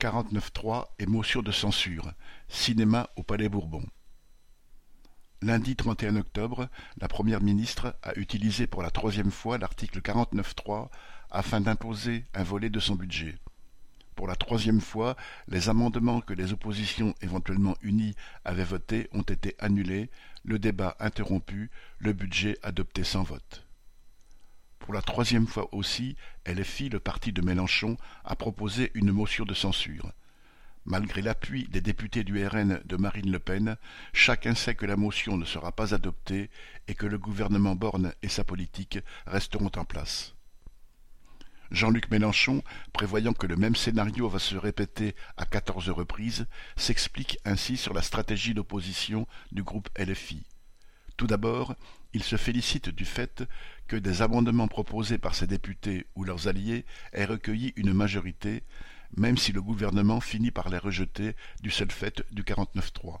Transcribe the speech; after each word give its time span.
49.3 0.00 0.86
et 0.98 1.04
motion 1.04 1.42
de 1.42 1.52
censure. 1.52 2.14
Cinéma 2.48 3.10
au 3.16 3.22
Palais 3.22 3.50
Bourbon. 3.50 3.84
Lundi 5.42 5.76
31 5.76 6.16
octobre, 6.16 6.70
la 6.98 7.06
Première 7.06 7.42
ministre 7.42 7.94
a 8.02 8.14
utilisé 8.16 8.66
pour 8.66 8.82
la 8.82 8.90
troisième 8.90 9.30
fois 9.30 9.58
l'article 9.58 10.00
49.3 10.00 10.88
afin 11.30 11.60
d'imposer 11.60 12.24
un 12.32 12.42
volet 12.42 12.70
de 12.70 12.80
son 12.80 12.94
budget. 12.94 13.36
Pour 14.16 14.26
la 14.26 14.36
troisième 14.36 14.80
fois, 14.80 15.16
les 15.48 15.68
amendements 15.68 16.22
que 16.22 16.34
les 16.34 16.54
oppositions 16.54 17.14
éventuellement 17.20 17.76
unies 17.82 18.16
avaient 18.46 18.64
votés 18.64 19.08
ont 19.12 19.22
été 19.22 19.54
annulés, 19.58 20.10
le 20.44 20.58
débat 20.58 20.96
interrompu, 20.98 21.70
le 21.98 22.14
budget 22.14 22.58
adopté 22.62 23.04
sans 23.04 23.22
vote. 23.22 23.66
Pour 24.90 24.96
la 24.96 25.02
troisième 25.02 25.46
fois 25.46 25.72
aussi, 25.72 26.16
LFI, 26.46 26.88
le 26.88 26.98
parti 26.98 27.32
de 27.32 27.42
Mélenchon, 27.42 27.96
a 28.24 28.34
proposé 28.34 28.90
une 28.94 29.12
motion 29.12 29.44
de 29.44 29.54
censure. 29.54 30.10
Malgré 30.84 31.22
l'appui 31.22 31.68
des 31.68 31.80
députés 31.80 32.24
du 32.24 32.44
RN 32.44 32.80
de 32.84 32.96
Marine 32.96 33.30
Le 33.30 33.38
Pen, 33.38 33.76
chacun 34.12 34.56
sait 34.56 34.74
que 34.74 34.86
la 34.86 34.96
motion 34.96 35.36
ne 35.36 35.44
sera 35.44 35.70
pas 35.70 35.94
adoptée 35.94 36.50
et 36.88 36.96
que 36.96 37.06
le 37.06 37.18
gouvernement 37.18 37.76
Borne 37.76 38.12
et 38.24 38.28
sa 38.28 38.42
politique 38.42 38.98
resteront 39.28 39.70
en 39.76 39.84
place. 39.84 40.34
Jean-Luc 41.70 42.10
Mélenchon, 42.10 42.64
prévoyant 42.92 43.32
que 43.32 43.46
le 43.46 43.54
même 43.54 43.76
scénario 43.76 44.28
va 44.28 44.40
se 44.40 44.56
répéter 44.56 45.14
à 45.36 45.46
quatorze 45.46 45.90
reprises, 45.90 46.48
s'explique 46.74 47.38
ainsi 47.44 47.76
sur 47.76 47.94
la 47.94 48.02
stratégie 48.02 48.54
d'opposition 48.54 49.28
du 49.52 49.62
groupe 49.62 49.88
LFI. 49.96 50.42
Tout 51.20 51.26
d'abord, 51.26 51.74
il 52.14 52.22
se 52.22 52.36
félicite 52.36 52.88
du 52.88 53.04
fait 53.04 53.44
que 53.88 53.96
des 53.96 54.22
amendements 54.22 54.68
proposés 54.68 55.18
par 55.18 55.34
ses 55.34 55.46
députés 55.46 56.06
ou 56.14 56.24
leurs 56.24 56.48
alliés 56.48 56.86
aient 57.12 57.26
recueilli 57.26 57.74
une 57.76 57.92
majorité, 57.92 58.62
même 59.18 59.36
si 59.36 59.52
le 59.52 59.60
gouvernement 59.60 60.22
finit 60.22 60.50
par 60.50 60.70
les 60.70 60.78
rejeter 60.78 61.36
du 61.60 61.70
seul 61.70 61.90
fait 61.90 62.24
du 62.32 62.42
49-3. 62.42 63.20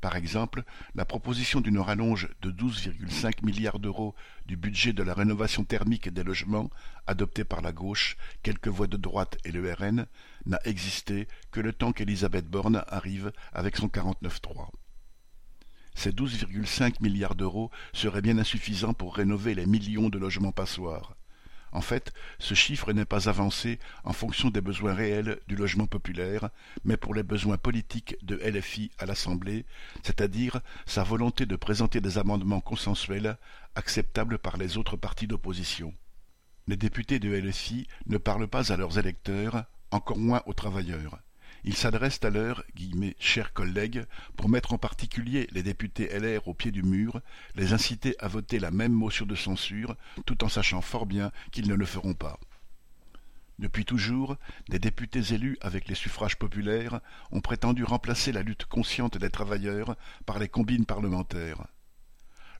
Par 0.00 0.16
exemple, 0.16 0.64
la 0.96 1.04
proposition 1.04 1.60
d'une 1.60 1.78
rallonge 1.78 2.28
de 2.42 2.50
12,5 2.50 3.44
milliards 3.44 3.78
d'euros 3.78 4.16
du 4.46 4.56
budget 4.56 4.92
de 4.92 5.04
la 5.04 5.14
rénovation 5.14 5.62
thermique 5.62 6.12
des 6.12 6.24
logements, 6.24 6.70
adoptée 7.06 7.44
par 7.44 7.60
la 7.60 7.70
gauche, 7.70 8.16
quelques 8.42 8.66
voix 8.66 8.88
de 8.88 8.96
droite 8.96 9.38
et 9.44 9.52
le 9.52 9.72
RN, 9.72 10.08
n'a 10.44 10.58
existé 10.64 11.28
que 11.52 11.60
le 11.60 11.72
temps 11.72 11.92
qu'Elisabeth 11.92 12.48
Borne 12.48 12.82
arrive 12.88 13.30
avec 13.52 13.76
son 13.76 13.86
49-3. 13.86 14.70
Ces 15.96 16.12
12,5 16.12 17.02
milliards 17.02 17.34
d'euros 17.34 17.70
seraient 17.94 18.20
bien 18.20 18.38
insuffisants 18.38 18.92
pour 18.92 19.16
rénover 19.16 19.54
les 19.54 19.66
millions 19.66 20.10
de 20.10 20.18
logements 20.18 20.52
passoires. 20.52 21.16
En 21.72 21.80
fait, 21.80 22.12
ce 22.38 22.54
chiffre 22.54 22.92
n'est 22.92 23.06
pas 23.06 23.28
avancé 23.28 23.78
en 24.04 24.12
fonction 24.12 24.50
des 24.50 24.60
besoins 24.60 24.94
réels 24.94 25.40
du 25.48 25.56
logement 25.56 25.86
populaire, 25.86 26.50
mais 26.84 26.98
pour 26.98 27.14
les 27.14 27.22
besoins 27.22 27.56
politiques 27.56 28.16
de 28.22 28.36
LFI 28.36 28.90
à 28.98 29.06
l'Assemblée, 29.06 29.64
c'est-à-dire 30.02 30.60
sa 30.84 31.02
volonté 31.02 31.46
de 31.46 31.56
présenter 31.56 32.00
des 32.00 32.18
amendements 32.18 32.60
consensuels 32.60 33.36
acceptables 33.74 34.38
par 34.38 34.58
les 34.58 34.76
autres 34.76 34.96
partis 34.96 35.26
d'opposition. 35.26 35.94
Les 36.68 36.76
députés 36.76 37.18
de 37.18 37.34
LFI 37.34 37.86
ne 38.06 38.18
parlent 38.18 38.48
pas 38.48 38.70
à 38.70 38.76
leurs 38.76 38.98
électeurs, 38.98 39.64
encore 39.90 40.18
moins 40.18 40.42
aux 40.46 40.54
travailleurs. 40.54 41.18
Ils 41.64 41.76
s'adressent 41.76 42.24
à 42.24 42.30
leurs 42.30 42.64
«chers 43.18 43.52
collègues» 43.52 44.04
pour 44.36 44.48
mettre 44.48 44.72
en 44.72 44.78
particulier 44.78 45.48
les 45.52 45.62
députés 45.62 46.08
LR 46.18 46.46
au 46.46 46.54
pied 46.54 46.70
du 46.70 46.82
mur, 46.82 47.20
les 47.54 47.72
inciter 47.72 48.14
à 48.18 48.28
voter 48.28 48.58
la 48.58 48.70
même 48.70 48.92
motion 48.92 49.26
de 49.26 49.34
censure, 49.34 49.96
tout 50.26 50.44
en 50.44 50.48
sachant 50.48 50.80
fort 50.80 51.06
bien 51.06 51.32
qu'ils 51.50 51.68
ne 51.68 51.74
le 51.74 51.86
feront 51.86 52.14
pas. 52.14 52.38
Depuis 53.58 53.86
toujours, 53.86 54.36
des 54.68 54.78
députés 54.78 55.32
élus 55.32 55.56
avec 55.62 55.88
les 55.88 55.94
suffrages 55.94 56.36
populaires 56.36 57.00
ont 57.32 57.40
prétendu 57.40 57.84
remplacer 57.84 58.30
la 58.30 58.42
lutte 58.42 58.66
consciente 58.66 59.16
des 59.16 59.30
travailleurs 59.30 59.96
par 60.26 60.38
les 60.38 60.48
combines 60.48 60.84
parlementaires. 60.84 61.66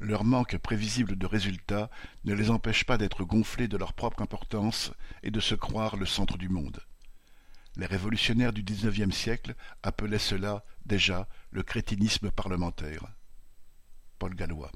Leur 0.00 0.24
manque 0.24 0.58
prévisible 0.58 1.16
de 1.16 1.26
résultats 1.26 1.90
ne 2.24 2.34
les 2.34 2.50
empêche 2.50 2.84
pas 2.84 2.98
d'être 2.98 3.24
gonflés 3.24 3.68
de 3.68 3.76
leur 3.76 3.92
propre 3.92 4.22
importance 4.22 4.92
et 5.22 5.30
de 5.30 5.40
se 5.40 5.54
croire 5.54 5.96
le 5.96 6.06
centre 6.06 6.38
du 6.38 6.48
monde. 6.48 6.80
Les 7.76 7.86
révolutionnaires 7.86 8.52
du 8.52 8.62
XIXe 8.62 9.14
siècle 9.14 9.54
appelaient 9.82 10.18
cela 10.18 10.64
déjà 10.86 11.28
le 11.50 11.62
crétinisme 11.62 12.30
parlementaire. 12.30 13.02
Paul 14.18 14.34
Gallois 14.34 14.72